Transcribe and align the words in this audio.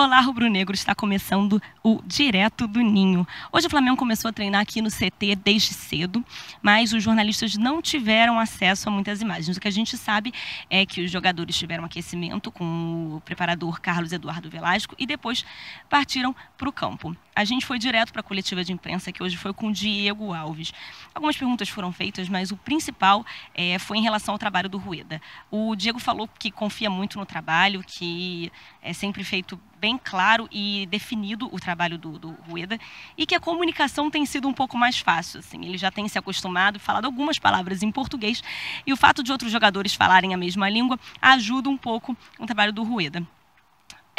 Olá, 0.00 0.20
Rubro 0.20 0.48
Negro, 0.48 0.76
está 0.76 0.94
começando 0.94 1.60
o 1.82 2.00
Direto 2.06 2.68
do 2.68 2.80
Ninho. 2.80 3.26
Hoje 3.50 3.66
o 3.66 3.70
Flamengo 3.70 3.96
começou 3.96 4.28
a 4.28 4.32
treinar 4.32 4.60
aqui 4.60 4.80
no 4.80 4.88
CT 4.88 5.34
desde 5.42 5.74
cedo, 5.74 6.24
mas 6.62 6.92
os 6.92 7.02
jornalistas 7.02 7.56
não 7.56 7.82
tiveram 7.82 8.38
acesso 8.38 8.88
a 8.88 8.92
muitas 8.92 9.20
imagens. 9.20 9.56
O 9.56 9.60
que 9.60 9.66
a 9.66 9.72
gente 9.72 9.96
sabe 9.96 10.32
é 10.70 10.86
que 10.86 11.02
os 11.02 11.10
jogadores 11.10 11.58
tiveram 11.58 11.84
aquecimento 11.84 12.52
com 12.52 13.16
o 13.16 13.20
preparador 13.22 13.80
Carlos 13.80 14.12
Eduardo 14.12 14.48
Velasco 14.48 14.94
e 14.96 15.04
depois 15.04 15.44
partiram 15.90 16.32
para 16.56 16.68
o 16.68 16.72
campo. 16.72 17.16
A 17.34 17.44
gente 17.44 17.66
foi 17.66 17.76
direto 17.76 18.12
para 18.12 18.20
a 18.20 18.22
coletiva 18.22 18.62
de 18.62 18.72
imprensa, 18.72 19.10
que 19.10 19.20
hoje 19.20 19.36
foi 19.36 19.52
com 19.52 19.66
o 19.66 19.72
Diego 19.72 20.32
Alves. 20.32 20.72
Algumas 21.12 21.36
perguntas 21.36 21.68
foram 21.68 21.92
feitas, 21.92 22.28
mas 22.28 22.52
o 22.52 22.56
principal 22.56 23.26
é, 23.52 23.80
foi 23.80 23.98
em 23.98 24.02
relação 24.02 24.34
ao 24.34 24.38
trabalho 24.38 24.68
do 24.68 24.78
Rueda. 24.78 25.20
O 25.50 25.74
Diego 25.74 25.98
falou 25.98 26.28
que 26.38 26.52
confia 26.52 26.88
muito 26.88 27.18
no 27.18 27.26
trabalho, 27.26 27.82
que 27.84 28.52
é 28.80 28.92
sempre 28.92 29.24
feito 29.24 29.58
bem 29.80 29.98
claro 30.02 30.48
e 30.50 30.86
definido 30.86 31.48
o 31.52 31.58
trabalho 31.58 31.96
do, 31.96 32.18
do 32.18 32.30
Rueda 32.48 32.78
e 33.16 33.26
que 33.26 33.34
a 33.34 33.40
comunicação 33.40 34.10
tem 34.10 34.26
sido 34.26 34.48
um 34.48 34.52
pouco 34.52 34.76
mais 34.76 34.98
fácil. 34.98 35.40
Assim, 35.40 35.64
ele 35.64 35.78
já 35.78 35.90
tem 35.90 36.08
se 36.08 36.18
acostumado 36.18 36.76
e 36.76 36.80
falado 36.80 37.04
algumas 37.04 37.38
palavras 37.38 37.82
em 37.82 37.90
português 37.90 38.42
e 38.86 38.92
o 38.92 38.96
fato 38.96 39.22
de 39.22 39.32
outros 39.32 39.50
jogadores 39.50 39.94
falarem 39.94 40.34
a 40.34 40.36
mesma 40.36 40.68
língua 40.68 40.98
ajuda 41.20 41.68
um 41.68 41.76
pouco 41.76 42.16
o 42.38 42.46
trabalho 42.46 42.72
do 42.72 42.82
Rueda. 42.82 43.26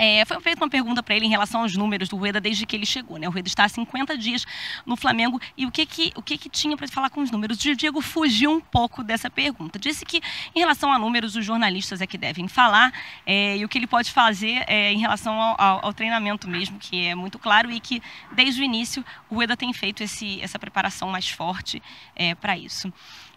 É, 0.01 0.23
foi 0.23 0.39
feita 0.39 0.63
uma 0.63 0.69
pergunta 0.69 1.03
para 1.03 1.13
ele 1.13 1.25
em 1.25 1.29
relação 1.29 1.59
aos 1.61 1.75
números 1.75 2.07
do 2.07 2.15
Rueda 2.15 2.39
desde 2.39 2.65
que 2.65 2.73
ele 2.73 2.85
chegou. 2.85 3.17
Né? 3.17 3.27
O 3.27 3.31
Rueda 3.31 3.49
está 3.49 3.65
há 3.65 3.69
50 3.69 4.17
dias 4.17 4.45
no 4.85 4.95
Flamengo 4.95 5.41
e 5.57 5.65
o 5.65 5.71
que, 5.71 5.85
que, 5.85 6.13
o 6.15 6.21
que, 6.21 6.37
que 6.37 6.47
tinha 6.47 6.77
para 6.77 6.87
falar 6.87 7.09
com 7.09 7.19
os 7.19 7.29
números? 7.29 7.57
O 7.57 7.75
Diego 7.75 7.99
fugiu 7.99 8.49
um 8.49 8.61
pouco 8.61 9.03
dessa 9.03 9.29
pergunta. 9.29 9.77
Disse 9.77 10.05
que, 10.05 10.21
em 10.55 10.59
relação 10.59 10.93
a 10.93 10.97
números, 10.97 11.35
os 11.35 11.43
jornalistas 11.43 11.99
é 11.99 12.07
que 12.07 12.17
devem 12.17 12.47
falar 12.47 12.93
é, 13.25 13.57
e 13.57 13.65
o 13.65 13.67
que 13.67 13.77
ele 13.77 13.87
pode 13.87 14.09
fazer 14.09 14.63
é, 14.67 14.93
em 14.93 14.99
relação 14.99 15.33
ao, 15.33 15.59
ao, 15.59 15.85
ao, 15.87 15.93
treinamento 15.93 16.47
mesmo, 16.47 16.79
que 16.79 17.05
é 17.05 17.13
muito 17.13 17.37
claro 17.37 17.69
e 17.69 17.81
que, 17.81 18.01
desde 18.31 18.61
o 18.61 18.63
início, 18.63 19.03
o 19.29 19.35
Rueda 19.35 19.57
tem 19.57 19.73
feito 19.73 20.01
esse, 20.01 20.41
essa 20.41 20.57
preparação 20.57 21.09
mais 21.09 21.27
forte 21.29 21.83
é, 22.15 22.33
para 22.35 22.57
isso. 22.57 22.89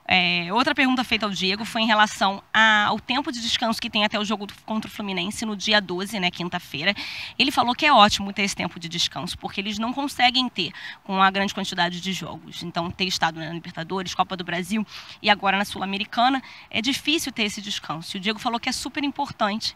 É, 0.07 0.53
outra 0.53 0.75
pergunta 0.75 1.05
feita 1.05 1.27
ao 1.27 1.33
Diego 1.33 1.65
foi 1.65 1.83
em 1.83 1.87
relação 1.87 2.43
ao 2.53 2.99
tempo 2.99 3.31
de 3.31 3.41
descanso 3.41 3.81
que 3.81 3.89
tem 3.89 4.05
até 4.05 4.19
o 4.19 4.25
jogo 4.25 4.47
contra 4.67 4.89
o 4.89 4.93
Fluminense 4.93 5.47
no 5.47 5.57
dia 5.57 5.81
12, 5.81 6.19
né, 6.19 6.31
quinta-feira. 6.31 6.95
Ele 7.39 7.51
falou 7.51 7.75
que 7.75 7.87
é 7.87 7.93
ótimo 7.93 8.33
ter 8.33 8.43
esse 8.43 8.57
tempo 8.57 8.81
de 8.81 8.89
descanso, 8.89 9.39
porque 9.39 9.61
eles 9.61 9.79
não 9.79 9.93
conseguem 9.93 10.49
ter 10.49 10.73
com 11.05 11.23
a 11.23 11.31
grande 11.31 11.55
quantidade 11.55 12.01
de 12.01 12.13
jogos. 12.13 12.63
Então, 12.63 12.91
ter 12.91 13.05
estado 13.05 13.39
na 13.39 13.53
Libertadores, 13.53 14.15
Copa 14.15 14.37
do 14.37 14.45
Brasil 14.45 14.85
e 15.23 15.31
agora 15.31 15.57
na 15.57 15.65
Sul-Americana, 15.65 16.43
é 16.69 16.83
difícil 16.83 17.31
ter 17.33 17.45
esse 17.45 17.63
descanso. 17.63 18.17
E 18.17 18.19
o 18.19 18.21
Diego 18.21 18.39
falou 18.39 18.59
que 18.59 18.69
é 18.69 18.73
super 18.73 19.05
importante 19.05 19.75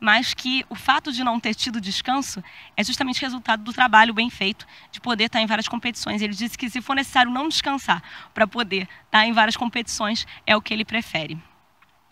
mas 0.00 0.34
que 0.34 0.64
o 0.68 0.74
fato 0.74 1.12
de 1.12 1.22
não 1.22 1.40
ter 1.40 1.54
tido 1.54 1.80
descanso 1.80 2.42
é 2.76 2.84
justamente 2.84 3.20
resultado 3.20 3.62
do 3.62 3.72
trabalho 3.72 4.12
bem 4.14 4.30
feito, 4.30 4.66
de 4.90 5.00
poder 5.00 5.24
estar 5.24 5.40
em 5.40 5.46
várias 5.46 5.68
competições. 5.68 6.22
Ele 6.22 6.34
disse 6.34 6.56
que 6.56 6.68
se 6.68 6.80
for 6.80 6.94
necessário 6.94 7.30
não 7.30 7.48
descansar 7.48 8.02
para 8.32 8.46
poder 8.46 8.88
estar 9.06 9.26
em 9.26 9.32
várias 9.32 9.56
competições, 9.56 10.26
é 10.46 10.56
o 10.56 10.62
que 10.62 10.72
ele 10.72 10.84
prefere. 10.84 11.38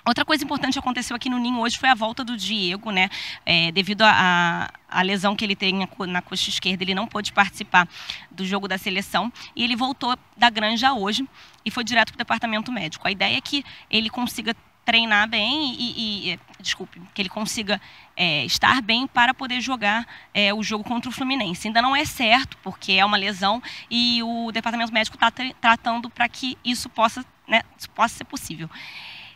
Outra 0.04 0.24
coisa 0.24 0.42
importante 0.42 0.72
que 0.72 0.78
aconteceu 0.80 1.14
aqui 1.14 1.28
no 1.28 1.38
Ninho 1.38 1.60
hoje 1.60 1.78
foi 1.78 1.88
a 1.88 1.94
volta 1.94 2.24
do 2.24 2.36
Diego, 2.36 2.90
né? 2.90 3.08
É, 3.46 3.70
devido 3.70 4.02
à 4.02 4.68
lesão 5.04 5.36
que 5.36 5.44
ele 5.44 5.54
tem 5.54 5.88
na 6.08 6.20
coxa 6.20 6.50
esquerda, 6.50 6.82
ele 6.82 6.92
não 6.92 7.06
pôde 7.06 7.32
participar 7.32 7.88
do 8.28 8.44
jogo 8.44 8.66
da 8.66 8.76
seleção 8.76 9.32
e 9.54 9.62
ele 9.62 9.76
voltou 9.76 10.18
da 10.36 10.50
Granja 10.50 10.92
hoje 10.92 11.24
e 11.64 11.70
foi 11.70 11.84
direto 11.84 12.08
para 12.08 12.16
o 12.16 12.18
departamento 12.18 12.72
médico. 12.72 13.06
A 13.06 13.12
ideia 13.12 13.36
é 13.36 13.40
que 13.40 13.64
ele 13.88 14.10
consiga 14.10 14.56
treinar 14.84 15.28
bem 15.28 15.74
e, 15.78 16.32
e 16.32 16.40
desculpe, 16.60 17.00
que 17.14 17.22
ele 17.22 17.28
consiga 17.28 17.80
é, 18.16 18.44
estar 18.44 18.80
bem 18.82 19.06
para 19.06 19.34
poder 19.34 19.60
jogar 19.60 20.06
é, 20.32 20.52
o 20.52 20.62
jogo 20.62 20.84
contra 20.84 21.08
o 21.08 21.12
Fluminense. 21.12 21.68
Ainda 21.68 21.82
não 21.82 21.94
é 21.94 22.04
certo, 22.04 22.56
porque 22.62 22.92
é 22.92 23.04
uma 23.04 23.16
lesão 23.16 23.62
e 23.90 24.22
o 24.22 24.50
departamento 24.52 24.92
médico 24.92 25.16
está 25.16 25.30
tratando 25.60 26.10
para 26.10 26.28
que 26.28 26.56
isso 26.64 26.88
possa, 26.88 27.24
né, 27.46 27.62
possa 27.94 28.16
ser 28.16 28.24
possível. 28.24 28.68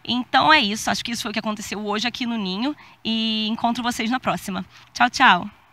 Então 0.04 0.52
é 0.52 0.60
isso, 0.60 0.90
acho 0.90 1.04
que 1.04 1.10
isso 1.10 1.22
foi 1.22 1.30
o 1.30 1.34
que 1.34 1.40
aconteceu 1.40 1.84
hoje 1.84 2.06
aqui 2.06 2.26
no 2.26 2.36
Ninho 2.36 2.76
e 3.04 3.48
encontro 3.48 3.82
vocês 3.82 4.10
na 4.10 4.20
próxima. 4.20 4.64
Tchau, 4.92 5.10
tchau! 5.10 5.65